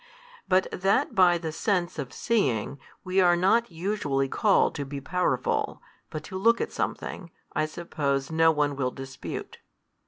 But 0.47 0.65
that 0.71 1.13
by 1.13 1.37
the 1.37 1.51
sense 1.51 1.99
of 1.99 2.11
seeing, 2.11 2.79
we 3.03 3.19
are 3.21 3.35
not 3.35 3.69
usually 3.71 4.27
called 4.27 4.73
to 4.73 4.83
be 4.83 4.99
powerfnl, 4.99 5.79
but 6.09 6.23
to 6.23 6.39
look 6.39 6.59
at 6.59 6.71
something, 6.73 7.29
I 7.53 7.67
suppose 7.67 8.31
no 8.31 8.49
one 8.51 8.75
will 8.75 8.89
dispute. 8.89 9.59